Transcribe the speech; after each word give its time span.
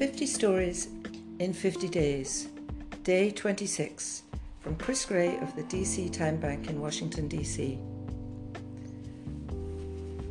50 0.00 0.24
Stories 0.24 0.88
in 1.40 1.52
50 1.52 1.86
Days, 1.86 2.48
Day 3.04 3.30
26, 3.30 4.22
from 4.60 4.74
Chris 4.76 5.04
Gray 5.04 5.36
of 5.40 5.54
the 5.54 5.62
DC 5.64 6.10
Time 6.10 6.38
Bank 6.38 6.70
in 6.70 6.80
Washington, 6.80 7.28
D.C. 7.28 7.78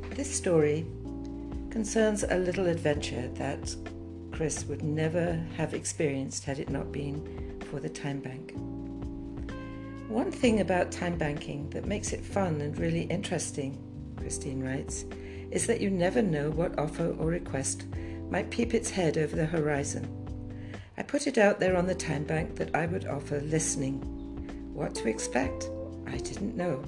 This 0.09 0.35
story 0.35 0.87
concerns 1.69 2.23
a 2.23 2.35
little 2.35 2.65
adventure 2.65 3.27
that 3.35 3.75
Chris 4.31 4.65
would 4.65 4.81
never 4.81 5.39
have 5.55 5.75
experienced 5.75 6.45
had 6.45 6.57
it 6.57 6.71
not 6.71 6.91
been 6.91 7.61
for 7.69 7.79
the 7.79 7.89
time 7.89 8.21
bank. 8.21 8.55
One 10.07 10.31
thing 10.31 10.61
about 10.61 10.91
time 10.91 11.15
banking 11.15 11.69
that 11.69 11.85
makes 11.85 12.11
it 12.11 12.25
fun 12.25 12.59
and 12.61 12.75
really 12.79 13.03
interesting, 13.03 13.77
Christine 14.17 14.63
writes, 14.63 15.05
is 15.51 15.67
that 15.67 15.79
you 15.79 15.91
never 15.91 16.23
know 16.23 16.49
what 16.49 16.79
offer 16.79 17.15
or 17.19 17.27
request 17.27 17.85
might 18.29 18.49
peep 18.49 18.73
its 18.73 18.89
head 18.89 19.17
over 19.17 19.35
the 19.35 19.45
horizon. 19.45 20.07
I 20.97 21.03
put 21.03 21.27
it 21.27 21.37
out 21.37 21.59
there 21.59 21.77
on 21.77 21.87
the 21.87 21.95
time 21.95 22.25
bank 22.25 22.55
that 22.55 22.75
I 22.75 22.85
would 22.85 23.07
offer 23.07 23.39
listening. 23.41 23.99
What 24.73 24.93
to 24.95 25.07
expect? 25.07 25.69
I 26.07 26.17
didn't 26.17 26.57
know. 26.57 26.83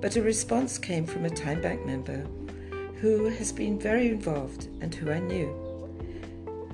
But 0.00 0.16
a 0.16 0.22
response 0.22 0.78
came 0.78 1.06
from 1.06 1.24
a 1.24 1.30
time 1.30 1.60
bank 1.60 1.84
member 1.84 2.26
who 3.00 3.28
has 3.28 3.52
been 3.52 3.78
very 3.78 4.08
involved 4.08 4.68
and 4.80 4.94
who 4.94 5.10
I 5.10 5.18
knew. 5.18 5.54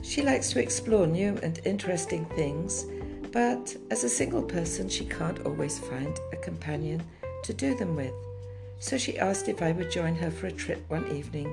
She 0.02 0.22
likes 0.22 0.50
to 0.50 0.62
explore 0.62 1.06
new 1.06 1.38
and 1.42 1.60
interesting 1.64 2.24
things, 2.36 2.86
but 3.32 3.76
as 3.90 4.04
a 4.04 4.08
single 4.08 4.42
person, 4.42 4.88
she 4.88 5.04
can't 5.04 5.44
always 5.46 5.78
find 5.78 6.18
a 6.32 6.36
companion 6.36 7.02
to 7.44 7.52
do 7.52 7.74
them 7.74 7.96
with. 7.96 8.12
So 8.78 8.98
she 8.98 9.18
asked 9.18 9.48
if 9.48 9.62
I 9.62 9.72
would 9.72 9.90
join 9.90 10.14
her 10.16 10.30
for 10.30 10.46
a 10.46 10.52
trip 10.52 10.84
one 10.88 11.10
evening 11.10 11.52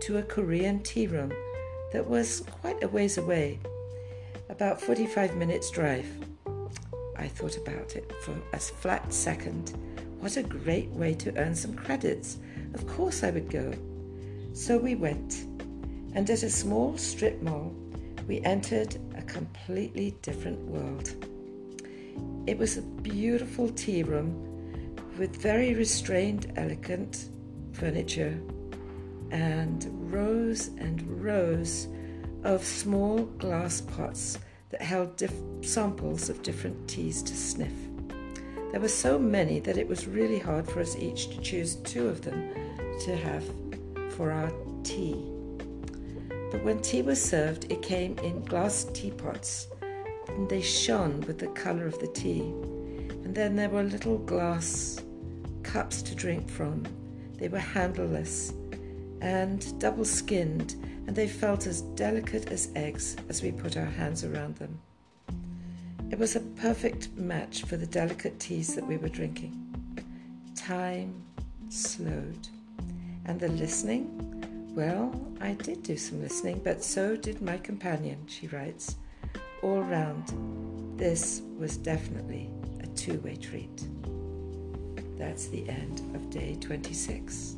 to 0.00 0.18
a 0.18 0.22
Korean 0.22 0.82
tea 0.82 1.06
room 1.06 1.32
that 1.92 2.08
was 2.08 2.40
quite 2.60 2.82
a 2.82 2.88
ways 2.88 3.18
away, 3.18 3.58
about 4.48 4.80
45 4.80 5.36
minutes' 5.36 5.70
drive. 5.70 6.06
I 7.16 7.28
thought 7.28 7.56
about 7.56 7.96
it 7.96 8.10
for 8.22 8.34
a 8.52 8.58
flat 8.58 9.12
second. 9.12 9.76
What 10.20 10.36
a 10.36 10.42
great 10.42 10.88
way 10.90 11.14
to 11.14 11.36
earn 11.36 11.54
some 11.54 11.74
credits. 11.74 12.38
Of 12.74 12.86
course 12.86 13.22
I 13.22 13.30
would 13.30 13.50
go. 13.50 13.72
So 14.52 14.78
we 14.78 14.94
went, 14.94 15.44
and 16.14 16.28
at 16.28 16.42
a 16.42 16.50
small 16.50 16.96
strip 16.96 17.42
mall, 17.42 17.74
we 18.26 18.40
entered 18.42 18.96
a 19.16 19.22
completely 19.22 20.16
different 20.22 20.60
world. 20.60 21.14
It 22.46 22.56
was 22.58 22.76
a 22.76 22.82
beautiful 22.82 23.68
tea 23.70 24.02
room 24.02 24.46
with 25.18 25.36
very 25.36 25.74
restrained, 25.74 26.52
elegant 26.56 27.28
furniture 27.72 28.40
and 29.30 29.86
rows 30.12 30.68
and 30.78 31.02
rows 31.22 31.88
of 32.44 32.64
small 32.64 33.24
glass 33.24 33.80
pots 33.80 34.38
that 34.70 34.82
held 34.82 35.16
diff- 35.16 35.32
samples 35.62 36.28
of 36.28 36.42
different 36.42 36.88
teas 36.88 37.22
to 37.22 37.34
sniff. 37.34 37.72
There 38.72 38.80
were 38.80 38.88
so 38.88 39.18
many 39.18 39.60
that 39.60 39.76
it 39.76 39.88
was 39.88 40.06
really 40.06 40.38
hard 40.38 40.68
for 40.68 40.80
us 40.80 40.96
each 40.96 41.28
to 41.30 41.40
choose 41.40 41.76
two 41.76 42.06
of 42.06 42.22
them 42.22 42.54
to 43.04 43.16
have 43.16 43.44
for 44.10 44.30
our 44.30 44.52
tea. 44.84 45.24
But 46.50 46.64
when 46.64 46.80
tea 46.80 47.02
was 47.02 47.22
served, 47.22 47.70
it 47.70 47.82
came 47.82 48.18
in 48.18 48.44
glass 48.44 48.84
teapots, 48.92 49.66
and 50.28 50.48
they 50.48 50.60
shone 50.60 51.20
with 51.22 51.38
the 51.38 51.48
colour 51.48 51.86
of 51.86 51.98
the 51.98 52.08
tea. 52.08 52.40
And 52.40 53.34
then 53.34 53.56
there 53.56 53.68
were 53.68 53.82
little 53.82 54.18
glass 54.18 55.00
cups 55.62 56.02
to 56.02 56.14
drink 56.14 56.48
from. 56.48 56.84
They 57.38 57.48
were 57.48 57.58
handleless 57.58 58.52
and 59.20 59.78
double 59.78 60.04
skinned, 60.04 60.74
and 61.06 61.14
they 61.14 61.28
felt 61.28 61.66
as 61.66 61.82
delicate 61.82 62.50
as 62.50 62.70
eggs 62.74 63.16
as 63.28 63.42
we 63.42 63.52
put 63.52 63.76
our 63.76 63.84
hands 63.84 64.24
around 64.24 64.56
them. 64.56 64.80
It 66.10 66.18
was 66.18 66.36
a 66.36 66.40
perfect 66.40 67.14
match 67.16 67.62
for 67.62 67.76
the 67.76 67.86
delicate 67.86 68.40
teas 68.40 68.74
that 68.74 68.86
we 68.86 68.96
were 68.96 69.08
drinking. 69.08 69.56
Time 70.56 71.22
slowed. 71.68 72.48
And 73.26 73.38
the 73.38 73.48
listening? 73.48 74.72
Well, 74.74 75.12
I 75.40 75.52
did 75.52 75.82
do 75.82 75.96
some 75.96 76.22
listening, 76.22 76.60
but 76.64 76.82
so 76.82 77.16
did 77.16 77.40
my 77.42 77.58
companion, 77.58 78.18
she 78.26 78.48
writes. 78.48 78.96
All 79.62 79.82
round, 79.82 80.98
this 80.98 81.42
was 81.58 81.76
definitely 81.76 82.50
a 82.82 82.86
two 82.88 83.20
way 83.20 83.36
treat. 83.36 83.86
That's 85.18 85.48
the 85.48 85.68
end 85.68 86.00
of 86.14 86.30
day 86.30 86.56
26. 86.60 87.56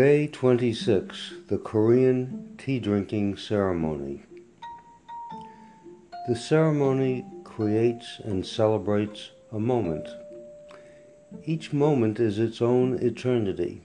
Day 0.00 0.28
26 0.28 1.34
The 1.48 1.58
Korean 1.58 2.54
Tea 2.56 2.80
Drinking 2.80 3.36
Ceremony. 3.36 4.22
The 6.26 6.34
ceremony 6.34 7.26
creates 7.44 8.18
and 8.24 8.46
celebrates 8.46 9.32
a 9.52 9.60
moment. 9.60 10.08
Each 11.44 11.74
moment 11.74 12.18
is 12.18 12.38
its 12.38 12.62
own 12.62 12.94
eternity. 13.02 13.82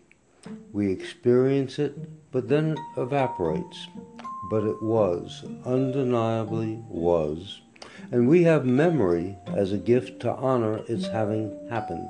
We 0.71 0.89
experience 0.89 1.79
it, 1.79 1.97
but 2.31 2.47
then 2.47 2.77
it 2.77 2.79
evaporates. 2.95 3.87
But 4.49 4.63
it 4.63 4.81
was, 4.81 5.43
undeniably 5.65 6.79
was, 6.87 7.59
and 8.09 8.29
we 8.29 8.43
have 8.43 8.65
memory 8.65 9.37
as 9.47 9.73
a 9.73 9.77
gift 9.77 10.21
to 10.21 10.31
honor 10.31 10.77
its 10.87 11.07
having 11.07 11.67
happened. 11.69 12.09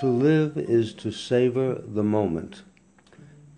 To 0.00 0.08
live 0.08 0.58
is 0.58 0.92
to 0.96 1.10
savor 1.10 1.80
the 1.82 2.04
moment. 2.04 2.64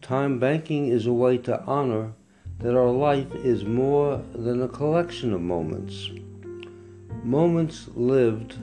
Time 0.00 0.38
banking 0.38 0.86
is 0.86 1.04
a 1.04 1.12
way 1.12 1.36
to 1.38 1.60
honor 1.64 2.12
that 2.60 2.76
our 2.76 2.92
life 2.92 3.34
is 3.34 3.64
more 3.64 4.22
than 4.36 4.62
a 4.62 4.68
collection 4.68 5.32
of 5.32 5.40
moments. 5.40 6.08
Moments 7.24 7.88
lived 7.92 8.54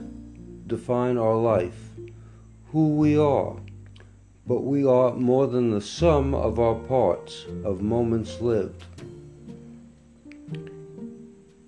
define 0.66 1.18
our 1.18 1.36
life, 1.36 1.90
who 2.68 2.96
we 2.96 3.18
are, 3.18 3.56
but 4.46 4.62
we 4.62 4.86
are 4.86 5.12
more 5.12 5.46
than 5.46 5.70
the 5.70 5.82
sum 5.82 6.34
of 6.34 6.58
our 6.58 6.76
parts 6.76 7.44
of 7.62 7.82
moments 7.82 8.40
lived. 8.40 8.86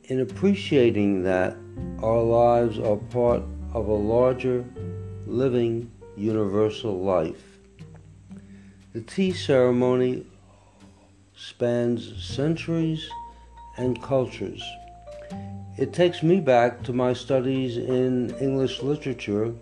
In 0.05 0.21
appreciating 0.21 1.23
that 1.25 1.55
our 2.03 2.23
lives 2.23 2.79
are 2.79 2.97
part 2.97 3.43
of 3.75 3.89
a 3.89 3.95
larger 3.95 4.65
living 5.27 5.91
universal 6.19 7.01
life. 7.01 7.59
The 8.93 9.01
tea 9.01 9.33
ceremony 9.33 10.27
spans 11.37 12.23
centuries 12.23 13.09
and 13.77 14.03
cultures. 14.03 14.63
It 15.79 15.93
takes 15.93 16.23
me 16.23 16.41
back 16.41 16.83
to 16.83 16.93
my 16.93 17.13
studies 17.13 17.77
in 17.77 18.35
English 18.41 18.83
literature 18.83 19.55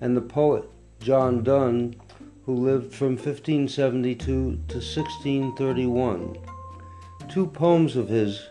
and 0.00 0.16
the 0.16 0.22
poet 0.22 0.64
John 1.00 1.42
Donne, 1.42 1.94
who 2.46 2.54
lived 2.54 2.94
from 2.94 3.16
1572 3.16 4.24
to 4.24 4.50
1631. 4.50 6.38
Two 7.28 7.46
poems 7.46 7.94
of 7.94 8.08
his 8.08 8.48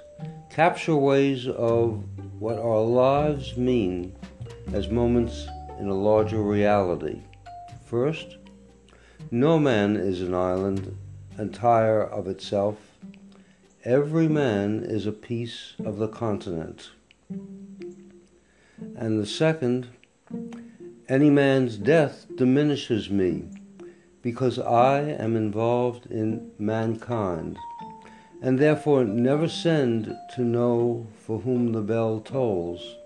capture 0.51 0.95
ways 0.95 1.47
of 1.47 2.03
what 2.39 2.59
our 2.59 2.81
lives 2.81 3.57
mean 3.57 4.15
as 4.71 4.89
moments 4.89 5.47
in 5.79 5.87
a 5.87 5.93
larger 5.93 6.41
reality. 6.41 7.21
First, 7.87 8.35
no 9.31 9.57
man 9.57 9.95
is 9.95 10.21
an 10.21 10.33
island 10.33 10.97
entire 11.39 12.03
of 12.03 12.27
itself. 12.27 12.75
Every 13.85 14.27
man 14.27 14.83
is 14.83 15.05
a 15.05 15.13
piece 15.13 15.71
of 15.85 15.95
the 15.95 16.09
continent. 16.09 16.89
And 18.97 19.17
the 19.17 19.25
second, 19.25 19.87
any 21.07 21.29
man's 21.29 21.77
death 21.77 22.25
diminishes 22.35 23.09
me 23.09 23.45
because 24.21 24.59
I 24.59 24.99
am 24.99 25.37
involved 25.37 26.07
in 26.07 26.51
mankind 26.59 27.57
and 28.41 28.59
therefore 28.59 29.05
never 29.05 29.47
send 29.47 30.13
to 30.35 30.41
know 30.41 31.07
for 31.25 31.39
whom 31.39 31.71
the 31.71 31.81
bell 31.81 32.19
tolls. 32.19 32.97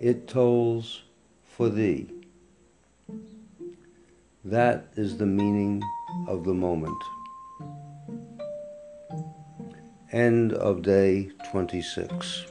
It 0.00 0.26
tolls 0.26 1.02
for 1.44 1.68
thee. 1.68 2.15
That 4.50 4.86
is 4.94 5.16
the 5.16 5.26
meaning 5.26 5.82
of 6.28 6.44
the 6.44 6.54
moment. 6.54 7.02
End 10.12 10.52
of 10.52 10.82
day 10.82 11.30
26. 11.50 12.46